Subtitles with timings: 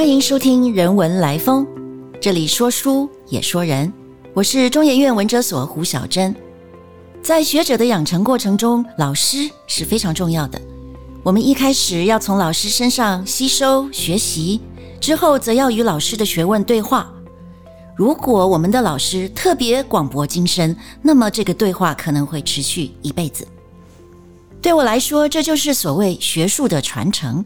[0.00, 1.62] 欢迎收听《人文来风》，
[2.22, 3.92] 这里说书也说人。
[4.32, 6.34] 我是中研院文哲所胡小珍。
[7.20, 10.58] 在学者的养成过程中，老师是非常重要的。
[11.22, 14.62] 我们一开始要从老师身上吸收学习，
[15.02, 17.12] 之后则要与老师的学问对话。
[17.94, 23.46] 如果我们的老师特别广博精深，那么这个对话可能会持续一辈子。
[24.62, 27.44] 对我来说，这就是所谓学术的传承。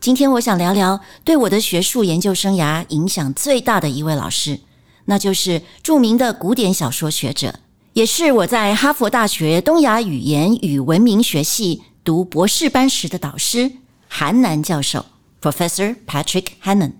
[0.00, 4.60] 今天我想聊聊对我的学术研究生涯影响最大的一位老师，
[5.06, 7.60] 那就是著名的古典小说学者，
[7.94, 13.72] 也是我在哈佛大学东亚语言与文明学系读博士班时的导师
[14.06, 15.06] 韩南教授
[15.40, 16.92] （Professor Patrick Hannan）。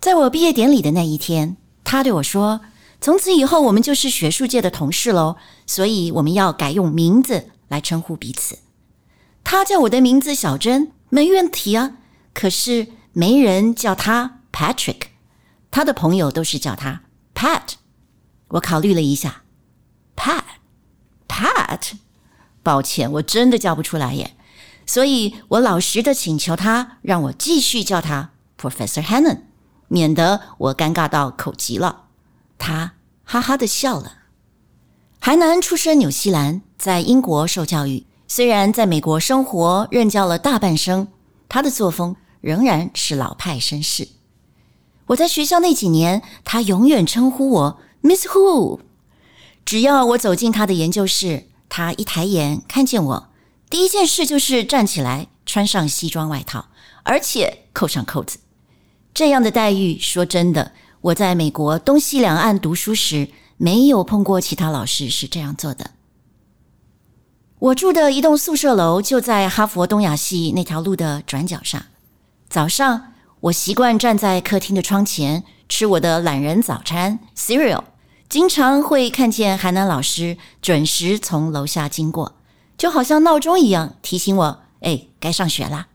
[0.00, 2.60] 在我毕业典礼的那一天，他对我说
[3.00, 8.60] ：“从此以后，我们就是学术界的同事喽，所以我们要改用名字。”来称呼彼此，
[9.44, 11.98] 他叫我的名字小珍，没问题啊。
[12.34, 15.02] 可是没人叫他 Patrick，
[15.70, 17.02] 他的朋友都是叫他
[17.34, 17.74] Pat。
[18.48, 19.42] 我考虑了一下
[20.16, 21.92] ，Pat，Pat，
[22.62, 24.36] 抱歉，我真的叫不出来耶。
[24.86, 29.40] 所以我老实的请求他让我继续叫他 Professor Hannon，
[29.88, 32.04] 免得我尴尬到口急了。
[32.56, 32.92] 他
[33.24, 34.18] 哈哈的笑了。
[35.20, 36.62] 韩南出身纽西兰。
[36.78, 41.08] 在英国受教育，虽然在美国生活任教了大半生，
[41.48, 44.06] 他的作风仍然是老派绅士。
[45.06, 48.80] 我在学校那几年，他永远称呼我 Miss Who。
[49.64, 53.28] 只要我走进他的研究室，他一抬眼看见我，
[53.70, 56.66] 第一件事就是站起来，穿上西装外套，
[57.04, 58.38] 而且扣上扣子。
[59.14, 65.92] 这样的待遇，说真的，我在美国东西两岸读书时，没有碰过其他老师是这样做的。
[67.60, 71.82] 我住的一栋宿舍楼就在哈佛东亚系那条路的转角上。
[72.48, 77.82] 早上，我习惯站在客厅的窗前吃我的懒人早餐 cereal，
[78.28, 82.36] 经常会看见韩南老师准时从楼下经过，
[82.76, 85.88] 就好像闹钟一样提醒我：“哎，该上学啦。”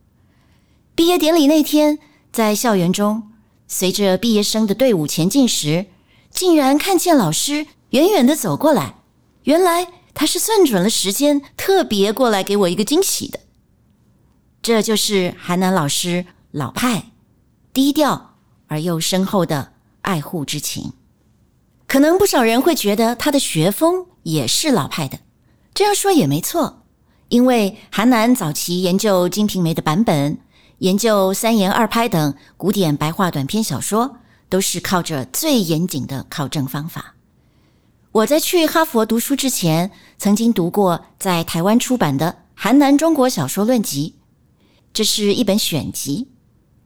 [0.95, 1.97] 毕业典礼那天，
[2.33, 3.31] 在校园中，
[3.69, 5.85] 随着毕业生的队伍前进时，
[6.29, 8.95] 竟然看见老师远远的走过来。
[9.43, 9.87] 原来。
[10.13, 13.39] 他是算准了时间，特别过来给我一个惊喜的。
[14.61, 17.11] 这就是韩南老师老派、
[17.73, 18.35] 低调
[18.67, 20.93] 而又深厚的爱护之情。
[21.87, 25.19] 可能不少人会觉得他的学风也是老派的，
[25.73, 26.83] 这样说也没错。
[27.27, 30.39] 因为韩南早期研究《金瓶梅》的版本，
[30.79, 34.17] 研究三言二拍等古典白话短篇小说，
[34.49, 37.12] 都是靠着最严谨的考证方法。
[38.13, 44.13] 我在去哈佛读书之前，曾经读过在台湾出版的《韩南中国小说论集》，
[44.93, 46.27] 这是一本选集。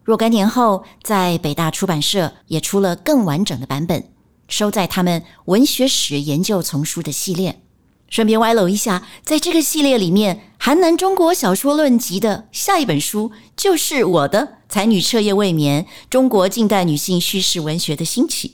[0.06, 4.10] 若干年后，在北大出版社也出了更完整的版本，
[4.48, 7.62] 收在他们文学史研究丛书的系列。
[8.10, 14.40] 顺便歪楼一下，在这个系列里面，《韩南中国小说论集》的下一本书就是我的
[14.70, 18.48] 《才女彻夜未眠：中国近代女性叙事文学的兴起》，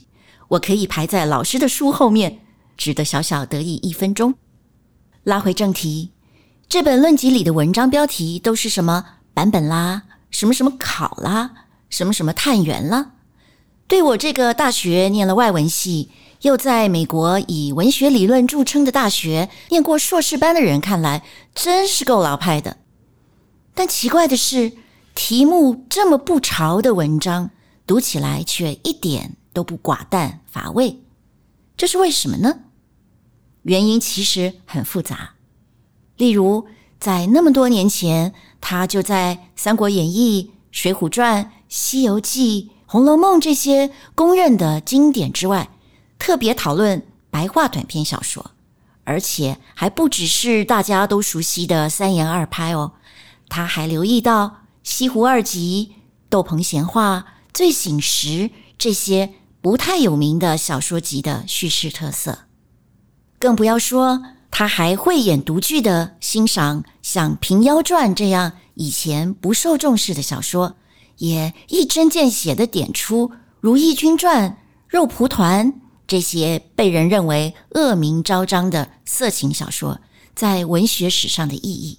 [0.48, 2.40] 我可以排在老师的书后面。
[2.76, 4.34] 值得小小得意一分钟。
[5.22, 6.10] 拉回正题，
[6.68, 10.02] 这本论集里的文章标题都是什么版本啦？
[10.30, 11.50] 什么什么考啦？
[11.88, 13.12] 什么什么探员啦？
[13.86, 21.22] 对我这个大学念了外文系，又在美国以文学理论著称的大学念过硕士班的人看来，
[21.54, 22.78] 真是够老派的。
[23.74, 24.72] 但奇怪的是，
[25.14, 27.50] 题目这么不潮的文章，
[27.86, 31.00] 读起来却一点都不寡淡乏味。
[31.76, 32.60] 这是为什么呢？
[33.64, 35.34] 原因其实很复杂。
[36.16, 36.66] 例如，
[36.98, 45.68] 在那么多年前，他就在《三国演义》《水浒传》《西游记》《红楼梦》这些公认的经典之外，
[46.18, 48.52] 特别讨论白话短篇小说，
[49.04, 52.92] 而且还不只是大家都熟悉的三言二拍哦。
[53.48, 54.46] 他还留意到
[54.82, 55.92] 《西湖二集》
[56.30, 57.18] 《斗篷闲话》
[57.52, 58.28] 《醉醒时》
[58.78, 59.34] 这些。
[59.64, 62.40] 不太有名的小说集的叙事特色，
[63.44, 70.76] 更不要说他还会演独具的欣赏，像《平妖传》这样以前不受重视的小说，
[71.18, 73.28] 也一针见血的点出
[73.60, 74.48] 《如懿君传》
[74.88, 75.70] 《肉蒲团》
[76.06, 80.00] 这些被人认为恶名昭彰的色情小说
[80.34, 81.98] 在文学史上的意义。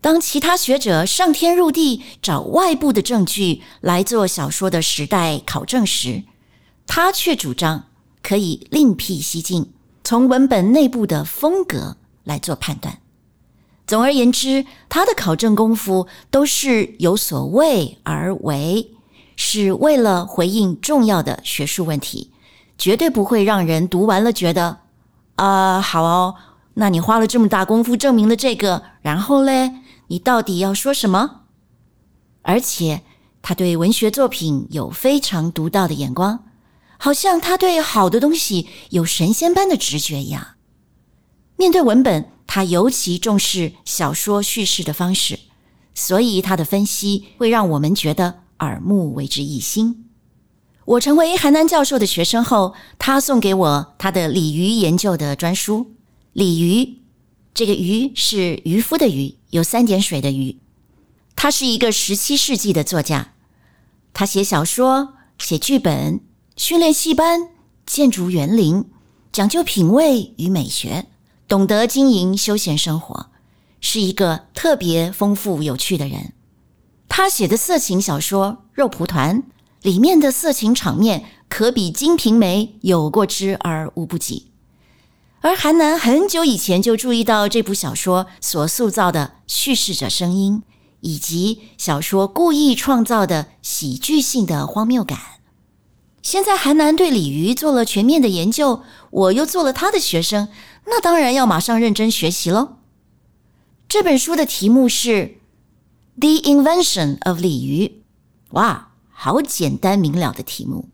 [0.00, 6.24] 当其他学者上天入地找外部的证据来做小说的时代考证时，
[6.88, 7.84] 他却主张
[8.20, 9.72] 可以另辟蹊径，
[10.10, 12.98] 从文本内部的风格来做判断。
[13.86, 18.90] 总而言之，他的考证功夫都是有所为而为，
[19.36, 22.32] 是为了回应重要的学术问题，
[22.76, 24.78] 绝对不会让人读完了觉得
[25.36, 26.34] 啊，好哦，
[26.74, 29.74] 那你花了这么大功夫证明了这个，然后嘞，
[30.08, 31.42] 你到底要说什么？
[32.42, 33.02] 而且
[33.42, 36.46] 他对文学作品有非常独到的眼光，
[37.00, 40.54] 好像他对好的东西有神仙般的直觉一样。
[41.56, 42.30] 面对文本。
[42.52, 45.38] 他尤其重视小说叙事的方式，
[45.94, 50.06] 所以他的分析会让我们觉得耳目为之一新。
[50.84, 55.92] 我成为韩南教授的学生后，他送给我他的鲤鱼研究的专书。
[56.32, 56.98] 鲤鱼，
[57.54, 60.58] 这个鱼是渔夫的鱼，有三点水的鱼。
[61.36, 63.34] 他是一个十七世纪的作家，
[64.12, 66.18] 他写小说、写剧本、
[66.60, 67.48] 训练戏班、
[67.86, 68.84] 建筑园林，
[69.32, 71.06] 讲究品味与美学。
[71.48, 73.30] 懂得经营休闲生活，
[73.80, 76.34] 是一个特别丰富有趣的人。
[77.08, 79.42] 他写的色情小说《肉蒲团》
[79.80, 84.50] 里面的色情场面，可比《金瓶梅》有过之而无不及。
[85.40, 90.62] 而韩南很久以前就注意到这部小说所塑造的叙事者声音，
[91.00, 95.18] 以及小说故意创造的喜剧性的荒谬感。
[96.22, 100.48] 现在韩南对鲤鱼做了全面的研究，我又做了他的学生。
[100.86, 102.76] 那当然要马上认真学习喽。
[103.88, 105.10] 这本书的题目是
[106.20, 107.86] 《The Invention of 鲤鱼》，
[108.50, 110.88] 哇，好简单明了的题目。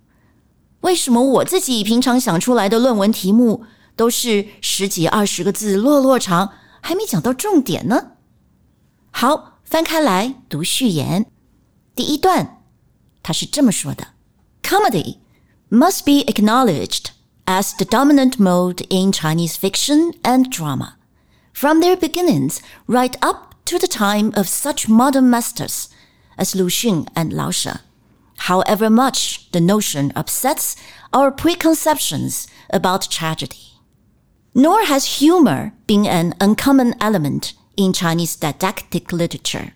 [0.80, 3.64] 为什么我自己平常想出来的论文题目
[3.96, 8.12] 都是十几二十个字，落落长，还没讲到重点呢？
[9.10, 11.26] 好，翻开来读序言。
[11.94, 12.62] 第一段，
[13.22, 14.08] 他是这么说的
[14.66, 15.20] ：“Comedy
[15.70, 17.12] must be acknowledged。”
[17.46, 20.96] as the dominant mode in Chinese fiction and drama,
[21.52, 25.88] from their beginnings right up to the time of such modern masters
[26.36, 27.70] as Lu Xun and Lao She.
[28.38, 30.76] However much the notion upsets
[31.12, 33.80] our preconceptions about tragedy.
[34.54, 39.72] Nor has humor been an uncommon element in Chinese didactic literature,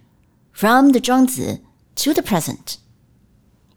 [0.52, 1.60] from the Zhuangzi
[1.96, 2.78] to the present.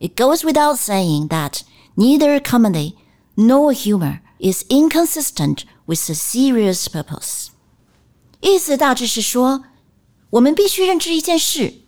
[0.03, 1.63] It goes without saying that
[1.97, 2.95] neither comedy
[3.35, 7.49] No humor is inconsistent with a serious purpose。
[8.41, 9.65] 意思大致是说，
[10.31, 11.83] 我们必须认知一件事：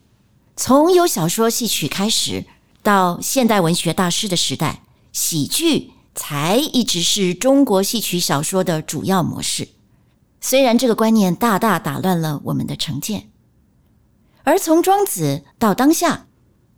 [0.57, 2.47] 从有小说戏曲开始，
[2.83, 9.69] 到现代文学大师的时代，喜剧才一直是中国戏曲小说的主要模式。
[10.41, 13.31] 虽然这个观念大大打乱了我们的成见，
[14.43, 16.27] 而从庄子到当下，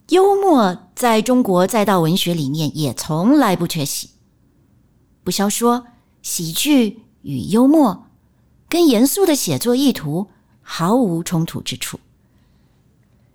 [0.08, 4.09] 幽默 在中国再到文学里面也从来不缺席。
[5.23, 5.85] 不消说，
[6.23, 8.07] 喜剧与幽默
[8.67, 10.29] 跟严肃的写作意图
[10.63, 11.99] 毫无冲突之处。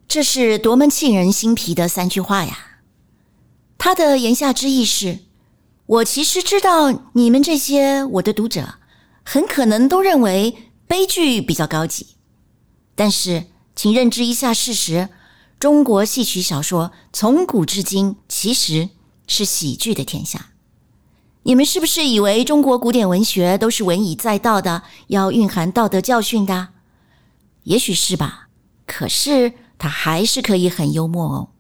[0.09, 2.81] 这是多么沁人心脾的三句话呀！
[3.79, 5.21] 他的言下之意是：
[5.87, 8.75] 我其实知道你们这些我的读者
[9.23, 10.57] 很可能都认为
[10.89, 12.17] 悲剧比较高级，
[12.97, 13.45] 但是
[13.77, 15.09] 请认知一下事实：
[15.63, 18.89] 中国戏曲小说从古至今其实
[19.29, 20.47] 是喜剧的天下。
[21.45, 26.71] 你们是不是以为中国古典文学都是文以载道的，要蕴含道德教训的？
[27.63, 28.49] 也许是吧。
[28.87, 31.51] 可是它还是可以很幽默哦。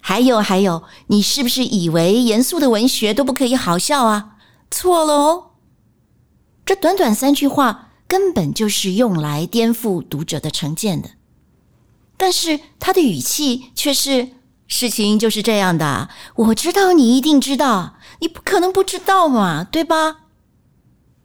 [0.00, 4.36] 还有还有，你是不是以为严肃的文学都不可以好笑啊？
[4.70, 5.50] 错了哦。
[6.64, 11.10] 这短短三句话根本就是用来颠覆读者的成见的。
[12.20, 14.28] 但是他的语气却是：
[14.66, 16.10] 事情就是这样的。
[16.34, 17.96] 我知道你一定知道。
[18.20, 20.26] 你不可能不知道嘛，对吧？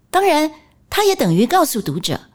[0.10, 0.54] 当然，
[0.90, 2.30] 他也等于告诉读者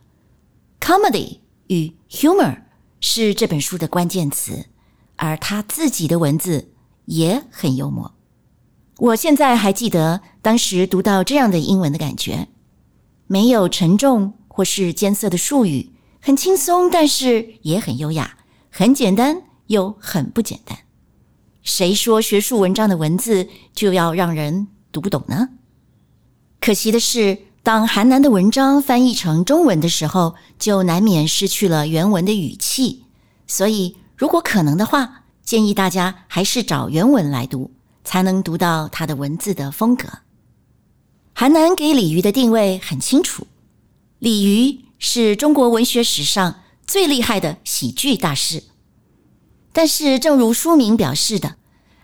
[0.78, 1.38] ，comedy
[1.68, 2.64] 与 humor
[3.00, 4.66] 是这本书的关键词，
[5.16, 6.74] 而他自己的文字
[7.06, 8.12] 也很幽默。
[8.98, 12.48] 我现在还记得当时读到这样的英文的感觉：
[13.26, 18.36] 没有沉重或是艰涩的术语，很轻松，但是也很优雅，
[18.70, 20.78] 很简单又很不简单。
[21.62, 25.50] 谁说学术文章的文字就要让人读不懂呢？
[26.60, 33.04] 可惜的是，当韩南的文章翻译成中文的时候，就难免失去了原文的语气。
[33.46, 37.72] 所以，如果可能的话，建议大家还是找原文来读，
[38.04, 40.08] 才能读到他的文字的风格。
[41.34, 43.46] 韩南给鲤鱼的定位很清楚：
[44.18, 46.59] 鲤鱼是中国文学史上
[46.90, 48.64] 最厉害的喜剧大师。
[49.72, 51.54] 但是，正如书名表示的。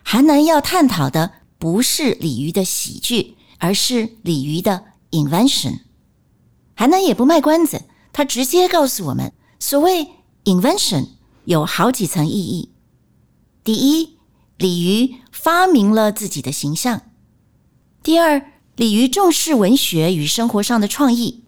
[0.05, 5.81] 韩南要探讨的不是鲤鱼的喜剧，而是鲤鱼的 invention。
[6.76, 10.07] 韩南也不卖关子，他直接告诉我们，所谓
[10.45, 11.09] invention
[11.47, 12.71] 有好几层意义。
[13.64, 14.19] 第一，
[14.57, 17.00] 鲤鱼发明了自己的形象；
[18.05, 21.43] 第二，鲤鱼重视文学与生活上的创意；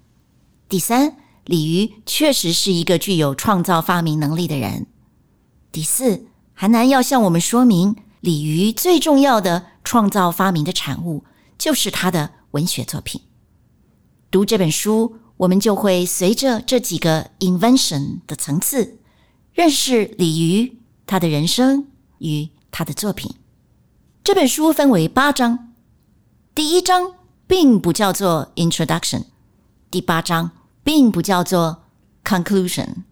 [0.69, 1.18] 第三，
[1.49, 4.85] 鲤鱼确实是一个具有创造发明能力的人；
[5.73, 11.25] 第四，韩南要向我们说明，鲤鱼最重要的创造发明的产物
[11.57, 13.23] 就是他的文学作品。
[14.31, 15.17] 读这本书。
[15.39, 18.99] 我们就会随着这几个 invention 的层次，
[19.53, 21.87] 认识鲤鱼他的人生
[22.19, 23.37] 与他的作品。
[24.25, 25.73] 这本书分为八章，
[26.57, 27.13] 第一章
[27.47, 29.27] 并不叫做 introduction，
[29.93, 30.51] 第八章
[30.89, 31.83] 并不叫做
[32.25, 33.05] conclusion。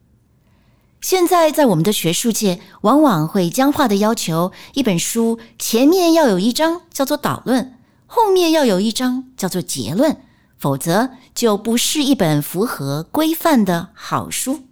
[1.02, 7.74] 现在在我们的学术界，往往会僵化的要求一本书前面要有一章叫做导论，
[8.06, 10.16] 后面要有一章叫做结论。
[10.56, 14.62] 否则就不是一本符合规范的好书。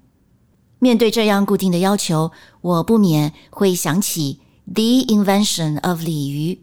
[0.78, 2.32] 面对这样固定的要求，
[2.62, 4.40] 我不免会想起
[4.72, 6.54] 《The Invention of 鲤鱼》，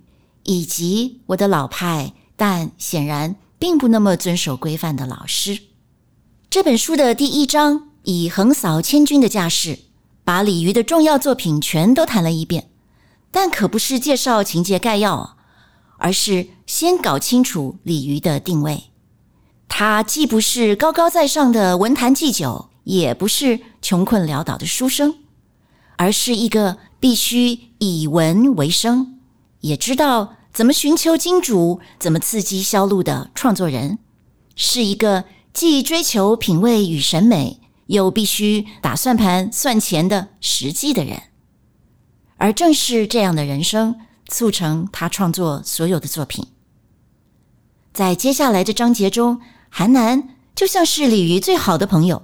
[0.41, 5.70] 以及我的老派但显然并不那么遵守规范的老师。
[6.51, 9.79] 这本书的第一章以横扫千军的架势，
[10.25, 12.69] 把鲤鱼的重要作品全都谈了一遍，
[13.31, 15.37] 但可不是介绍情节概要，
[15.97, 18.83] 而是先搞清楚鲤鱼的定位。
[19.69, 25.19] 他既不是高高在上的文坛祭酒，也不是穷困潦倒的书生，
[25.95, 29.17] 而是一个必须以文为生，
[29.61, 33.99] 也知道怎么寻求金主、怎么刺激销路的创作人，
[34.57, 41.21] 是一个既追求品味与审美，又必须打算盘算钱的实际的人。
[42.37, 43.95] 而正是这样的人生，
[44.27, 46.47] 促成他创作所有的作品。
[47.93, 49.41] 在接下来的章节中。
[49.73, 52.23] 韩南就像是鲤鱼最好的朋友，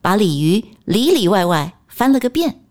[0.00, 2.62] 把鲤鱼里里外外翻了个遍。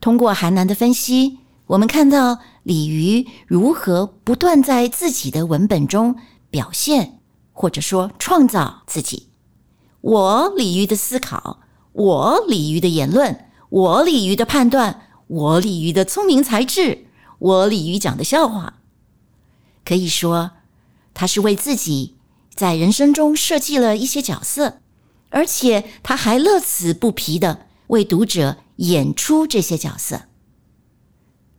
[0.00, 6.14] 通过韩南的分析，我们看到鲤鱼如何不断在自己的文本中
[6.50, 7.15] 表现，
[7.56, 9.30] 或者说创造自己。
[10.02, 11.60] 我鲤鱼的思考，
[11.92, 17.06] 我鲤鱼的言论，我鲤鱼的判断，我鲤鱼的聪明才智，
[17.38, 18.74] 我鲤鱼讲的笑话。
[19.86, 20.50] 可以说，
[21.14, 22.14] 他是为自己。
[22.54, 24.78] 在人生中设计了一些角色，
[25.28, 30.22] 而且他还乐此不疲的为读者演出这些角色。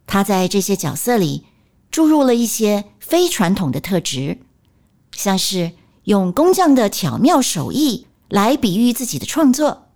[0.08, 1.46] 他在这些角色里
[1.92, 4.40] 注入了一些非传统的特质，
[5.12, 5.74] 像是
[6.08, 9.90] 用工匠的巧妙手艺来比喻自己的创作，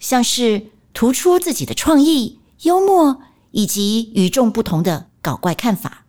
[0.00, 3.20] 像是突出自己的创意、幽默
[3.52, 6.06] 以及与众不同的搞怪看法。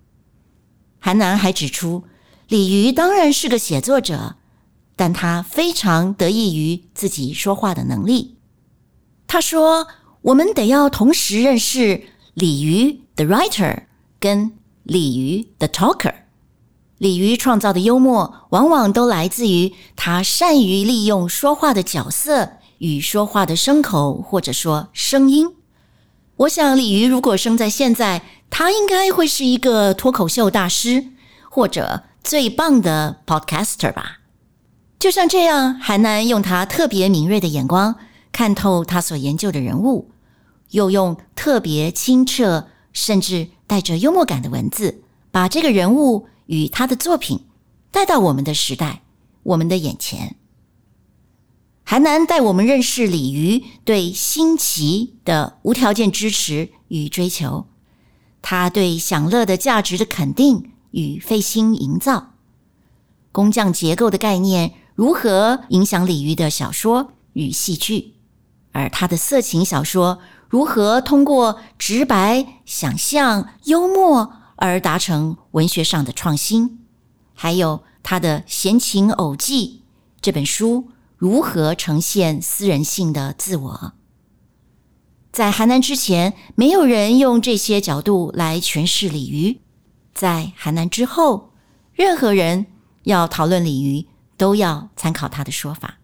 [0.99, 2.03] 韩南还指出。
[2.47, 4.37] 鲤鱼当然是个写作者，
[4.95, 8.37] 但他非常得益于自己说话的能力。
[9.27, 9.87] 他说
[10.23, 13.83] ：“我们得要同时认识鲤鱼 （the writer）
[14.19, 16.15] 跟鲤鱼 （the talker）。
[16.99, 25.55] 鲤鱼创造的幽默，往往都来自于他善于利用说话的角色与说话的声口，或者说声音。
[26.35, 31.07] 我想，鲤鱼如果生在现在，他应该会是一个脱口秀大师，
[31.49, 32.03] 或者……
[32.21, 34.19] 最棒的 podcaster 吧，
[34.99, 37.95] 就像这样，韩南用他特别敏锐的眼光
[38.33, 40.11] 看透他所研究的人物，
[40.71, 45.01] 又用特别清澈甚至带着幽默感的文字，
[45.31, 47.45] 把这个人物与他的作品
[47.91, 49.01] 带到我们的时代、
[49.43, 50.35] 我们的眼前。
[51.83, 57.67] 韩南带我们认识鲤鱼对新奇的无条件支持与追求，
[58.41, 60.71] 他对享乐的价值的肯定。
[60.91, 62.31] 与费心营造
[63.31, 68.15] 工匠结构的概念如何影响鲤鱼的小说与戏剧，
[68.71, 76.79] 而他的色情小说如何通过直白、想象、幽默而达成文学上的创新，
[77.33, 79.83] 还有他的闲情偶记
[80.19, 83.93] 这本书如何呈现私人性的自我，
[85.31, 89.61] 在韩南之前，没有人用这些角度来诠释鲤鱼。
[90.13, 91.53] 在韩南之后，
[91.93, 92.65] 任何人
[93.03, 95.99] 要讨论鲤鱼，都要参考他的说法。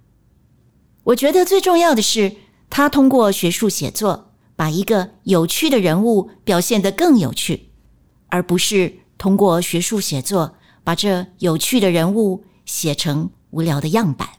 [1.04, 2.38] 我觉得最重要的是，
[2.70, 7.72] 他通过学术写作，把一个有趣的人物表现得更有趣，
[8.30, 14.30] 而不是通过学术写作把这有趣的人物写成无聊的样板。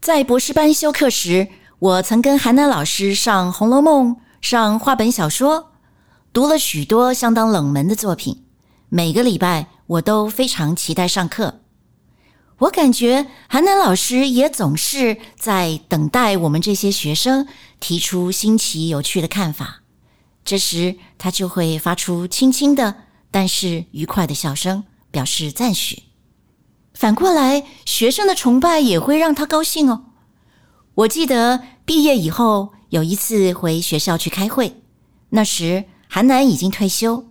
[0.00, 5.72] 在博士班修课时，我曾跟韩南老师上《红楼梦》，上话本小说，
[6.32, 8.44] 读了许多相当冷门的作品。
[8.88, 11.60] 每个礼拜我都非常期待上课。
[12.58, 17.46] 我感觉韩南老师也总是在等待我们这些学生
[17.78, 19.82] 提出新奇有趣的看法。
[20.48, 22.94] 这时，他就会发出轻轻的
[23.30, 26.04] 但是愉快的笑声，表示赞许。
[26.94, 30.06] 反过来，学生的崇拜也会让他高兴哦。
[30.94, 34.80] 我记得毕业以后有一次回学校去开会，
[35.28, 37.26] 那时韩南已经退休，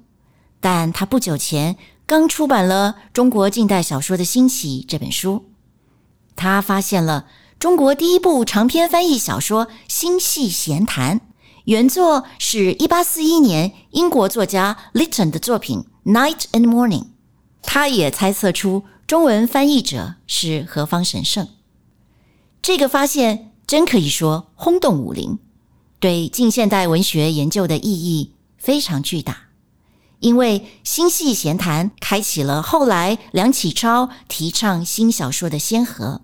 [0.60, 1.76] 但他不久前。
[2.06, 5.46] 刚出版了《中国近代小说的兴起》这本书，
[6.36, 7.26] 他发现了
[7.58, 11.20] 中国第一部长篇翻译小说《星系闲谈》，
[11.68, 17.02] 原作是一八四一年英国作家 Lytton 的作品《Night and Morning》。
[17.62, 21.50] 他也猜测出中文翻译者是何方神圣。
[22.62, 25.40] 这个发现真可以说轰动武林，
[26.00, 29.50] 对近现代文学研究的意义非常巨大。
[30.20, 36.22] 因为《新戏闲谈》开启了后来梁启超提倡新小说的先河。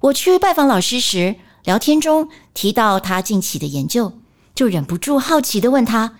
[0.00, 4.12] 我去拜访老师时，聊天中提到他近期的研究，
[4.54, 6.16] 就忍不住好奇的问他：“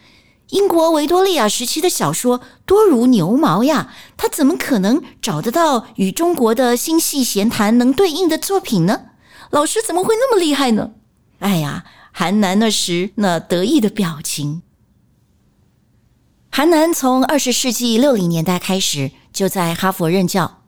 [0.51, 9.03] 英国维多利亚时期的小说多如牛毛呀，他怎么可能找得到与中国的《新戏闲谈》能对应的作品呢？
[9.51, 10.91] 老师怎么会那么厉害呢？”
[11.39, 14.63] 哎呀，韩南那时那得意的表情。
[16.51, 20.63] 韩南从二十世纪六零年代开始就在哈佛任教。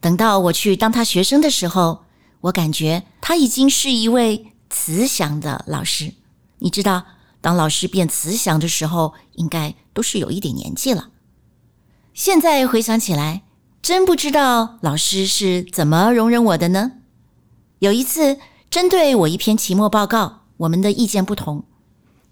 [0.00, 2.04] 等到我去当他学生的时候，
[2.42, 6.14] 我感觉他已经是一位慈祥的老师。
[6.58, 7.04] 你知道，
[7.40, 11.10] 当老师变慈祥的时候，应该都是有一点年纪了。
[12.14, 13.42] 现在回想起来，
[13.80, 16.92] 真不知道老师是怎么容忍我的呢？
[17.78, 21.64] 有一次，针对我一篇期末报告，我们的意见不同。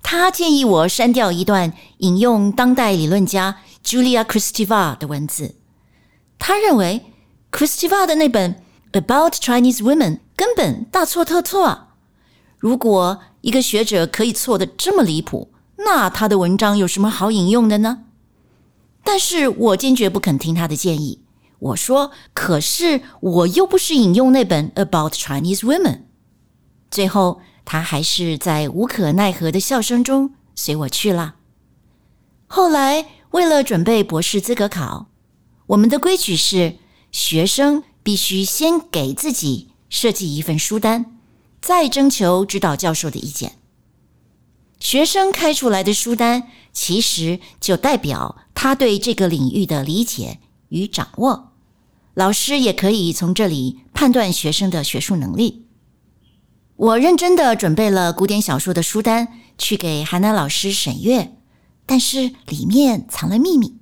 [0.02, 5.56] 他建议我删掉一段引用当代理论家 Julia Kristeva 的文字。
[6.38, 7.06] 他认为
[7.50, 8.62] Kristeva 的那本
[8.96, 11.94] About Chinese Women 根本大错特错啊！
[12.58, 18.04] 如果一个学者可以错的这么离谱，那他的文章有什么好引用的呢？
[19.04, 21.20] 但是我坚决不肯听他的建议。
[21.58, 26.00] 我说：“可是我又不是引用那本 About Chinese Women。”
[26.90, 27.40] 最后。
[27.68, 31.34] 他还是在无可奈何的笑声中随我去了。
[32.46, 35.08] 后来，为了准备博士资格考，
[35.66, 36.76] 我们的规矩是，
[37.10, 41.18] 学生必须先给自己设计一份书单，
[41.60, 43.56] 再征求指导教授的意见。
[44.78, 50.38] 学生开出来的书单，其实就代表他对这个领域的理解
[50.68, 51.50] 与掌握。
[52.14, 55.66] 老师也可以从这里判断学生的学术能力。
[56.76, 61.36] 我认真的准备了古典小说的书单，去给韩南老师审阅，
[61.84, 63.78] 但是里面藏了秘密。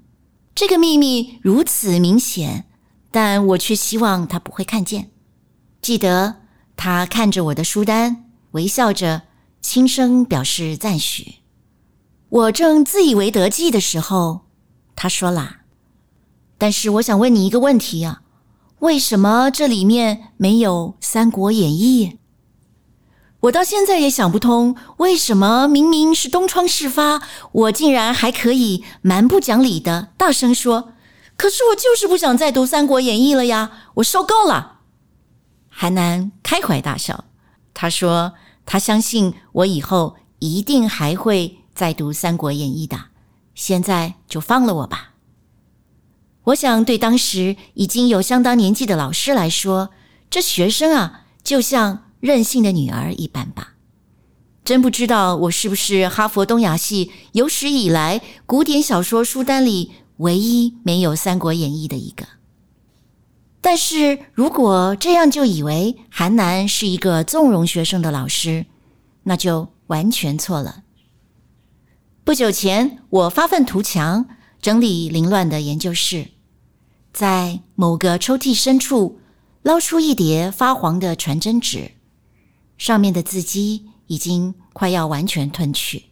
[0.54, 2.64] 这个秘密如此明显，
[3.14, 5.12] 但我却希望他不会看见。
[5.80, 6.34] 记得
[6.76, 9.22] 他看着我的书单，微笑着，
[9.62, 11.36] 轻声表示赞许。
[12.28, 14.46] 我正自以为得计的时候，
[14.96, 15.60] 他说啦
[16.58, 18.22] ：“但是我想问你一个问题啊，
[18.80, 22.10] 为什么这里面没有《三国演义》？”
[23.42, 27.22] 我到现在也想不通，为什么明明是东窗事发，
[27.52, 30.93] 我竟然还可以蛮不讲理的大声说？
[31.36, 34.80] 可是我就是不想再读《三国演义》了呀，我受够了。
[35.68, 37.24] 韩南开怀大笑，
[37.72, 43.06] 他说他相信我以后一定还会再读《三国演义》的，
[43.54, 45.14] 现在就放了我吧。
[46.44, 49.90] 我想对当时已经有相当年纪的老师来说，
[50.28, 52.02] 这学生啊，就像。
[52.20, 53.74] 任性的女儿一般吧，
[54.64, 62.26] 真不知道我是不是哈佛东亚系有史以来古典小说书单里唯一没有《三国演义》的一个。
[63.60, 68.66] 但是如果这样就以为韩南是一个纵容学生的老师，
[69.22, 70.82] 那就完全错了。
[72.24, 74.26] 不久前，我发愤图强，
[74.60, 76.28] 整理凌乱的研究室，
[77.12, 79.18] 在某个抽屉深处
[79.62, 81.92] 捞出一叠发黄的传真纸。
[82.76, 86.04] 上面的字迹已经快要完全褪去，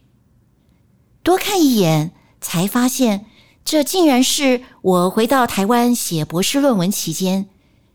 [1.21, 3.25] 多看一眼才发现，
[3.65, 7.49] 这竟然是我回到台湾写博士论文期间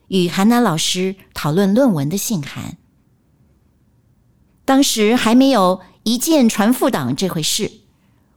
[0.09, 2.79] 与韩南老师讨论论文的信函。
[4.65, 7.71] 当时还没有一键传复档这回事，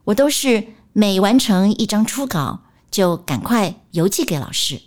[0.04, 4.80] 我都是每完成一张初稿就赶快邮寄给老师，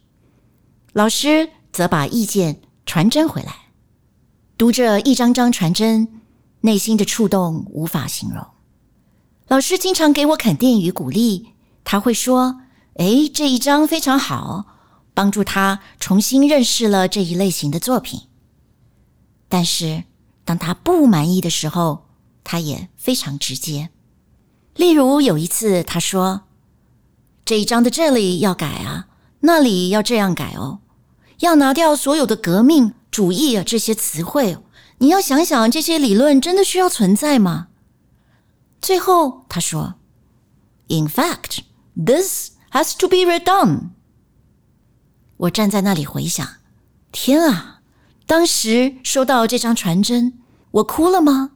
[0.94, 3.56] 老师则把意见传真回来。
[4.58, 6.22] 读着一张张传真，
[6.62, 8.46] 内心的触动无法形容。
[9.48, 11.50] 老师经常给我肯定与鼓励，
[11.86, 12.60] 他会说
[13.00, 14.66] ：“哎，这一张非常好。
[15.14, 18.24] 帮助他重新认识了这一类型的作品。
[19.48, 20.04] 但是，
[20.44, 22.10] 当他不满意的时候，
[22.44, 23.92] 他也非常直接。
[24.76, 26.42] 例如有一次，他说
[27.46, 29.08] ：“这一章的这里要改啊，
[29.40, 30.80] 那里要这样改哦，
[31.40, 34.58] 要拿掉所有的革命主义啊这些词汇。
[34.98, 37.70] 你要想想，这些理论真的需要存在吗？”
[38.82, 39.96] 最后他说
[40.90, 41.60] ：“In fact,
[41.96, 43.90] this has to be redone。”
[45.38, 46.48] 我站在那里回想，
[47.12, 47.82] 天啊！
[48.26, 50.40] 当时收到这张传真，
[50.72, 51.52] 我哭了吗？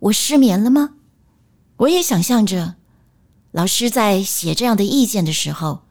[0.00, 0.94] 我失眠了吗？
[1.78, 2.74] 我也想象着，
[3.52, 5.84] 老师在写这样的意见的时候，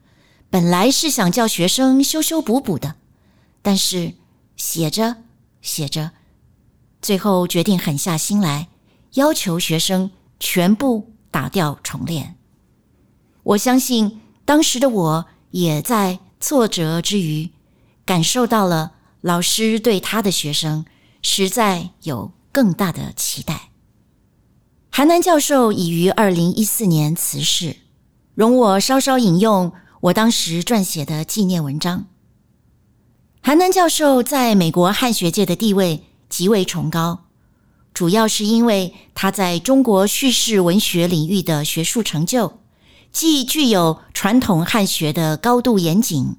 [0.49, 2.95] 本来是想叫学生修修补补的，
[3.61, 4.13] 但是
[4.55, 5.23] 写着
[5.61, 6.11] 写着，
[7.01, 8.67] 最后决定狠下心来，
[9.13, 12.34] 要求学生全部打掉重练。
[13.45, 17.51] 我相信当时的我也在挫折之余，
[18.03, 20.83] 感受到了老师对他的学生
[21.21, 23.69] 实在有更大的期待。
[24.89, 27.77] 韩南教授已于二零一四年辞世，
[28.33, 32.07] 容我稍稍引用我当时撰写的纪念文章。
[33.41, 37.25] 韩南教授在美国汉学界的地位极为崇高，
[37.93, 42.59] 主要是因为他在中国叙事文学领域的学术成就，
[43.15, 46.35] 既具有传统汉学的高度严谨，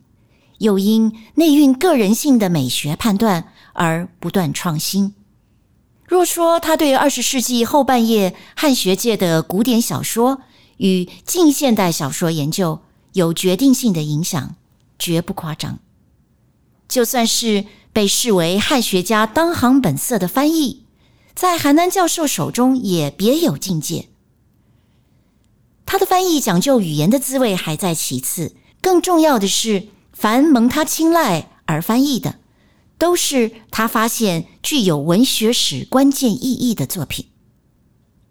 [0.58, 5.14] 又因内蕴个人性的美学判断而不断创新。
[6.04, 10.42] 若说他对二十世纪后半叶汉学界的古典小说
[10.76, 12.80] 与近现代小说研究
[13.14, 14.56] 有决定性的影响，
[14.98, 15.78] 绝不夸张。
[16.86, 20.84] 就算是被视为汉学家当行本色的翻译，
[21.34, 24.10] 在韩南教授手中也别有境界。
[25.86, 32.40] 他的翻译讲究语言的滋味还在其次，更重要的是，凡蒙他青睐而翻译的。
[32.98, 37.26] 都是他发现具有文学史关键意义的作品，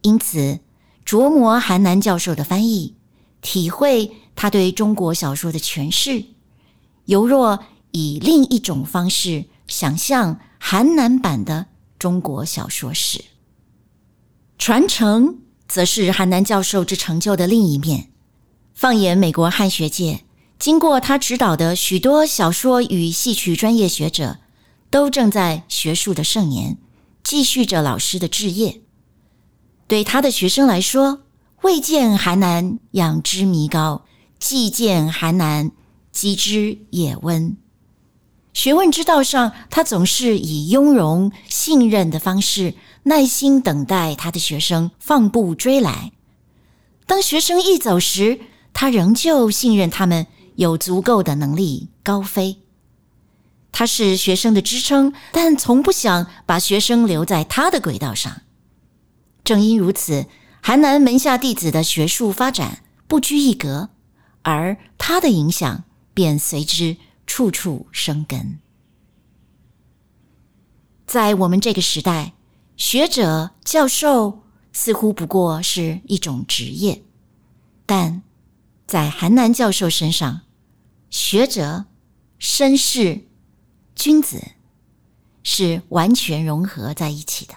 [0.01, 0.59] 因此
[1.05, 2.95] 琢磨韩南教授的翻译，
[3.41, 6.25] 体会他对中国小说的诠释，
[7.05, 11.67] 犹若以另一种方式想象韩南版的
[11.99, 13.23] 中国小说史。
[14.57, 18.09] 传承则是韩南教授之成就的另一面。
[18.73, 20.21] 放眼美国汉学界，
[20.59, 24.37] 经过他指导的许多小说与戏曲专业学者。
[24.91, 26.77] 都正在学术的盛年，
[27.21, 28.79] 继续着老师的志业。
[29.87, 31.23] 对他的学生来说，
[31.63, 34.05] 未见韩南养之弥高，
[34.39, 35.71] 既见韩南
[36.13, 37.57] 积之也温。
[38.53, 42.75] 学问之道上，他总是以雍容信任的方式，
[43.07, 46.11] 耐心等待他的学生放步追来。
[47.05, 48.39] 当学生一走时，
[48.73, 52.57] 他仍旧信任他们有足够的能力高飞。
[53.71, 58.41] 他是学生的支撑，但从不想把学生留在他的轨道上。
[59.43, 60.25] 正因如此，
[60.61, 63.89] 韩南门下弟子的学术发展不拘一格，
[64.41, 65.83] 而他的影响
[66.15, 68.57] 便随之处处生根。
[71.05, 72.33] 在我们这个时代，
[72.77, 77.03] 学者、教授似乎不过是一种职业，
[77.85, 78.21] 但
[78.85, 80.41] 在韩南教授身上，
[81.09, 81.85] 学者、
[82.39, 83.27] 绅士。
[83.97, 84.43] 君子
[85.41, 87.53] 是完全融合在一起的。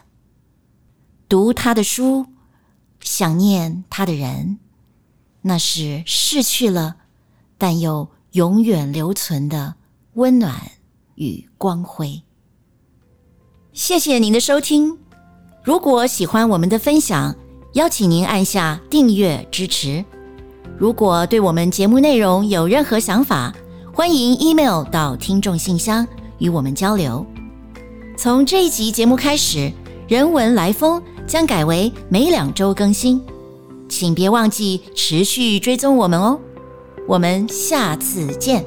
[1.28, 2.26] 读他的书，
[3.00, 4.60] 想念他的人，
[5.42, 6.98] 那是逝去了
[7.58, 9.74] 但又永远留存的
[10.12, 10.70] 温暖
[11.16, 12.22] 与光辉。
[13.72, 14.96] 谢谢您的收听。
[15.68, 17.34] 如果喜欢我们的分享，
[17.74, 20.02] 邀请您按下订阅支持。
[20.78, 23.52] 如果对我们节目内容有任何想法，
[23.92, 26.08] 欢迎 email 到听众信箱。
[26.38, 27.26] 与我们交流。
[28.16, 29.70] 从这一集节目开始，
[30.08, 33.20] 人文来风将改为每两周更新，
[33.90, 36.40] 请别忘记持续追踪我们哦。
[37.06, 38.64] 我们下次见。